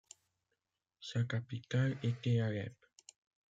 Sa 0.99 1.23
capitale 1.25 1.95
était 2.01 2.39
Alep. 2.39 2.73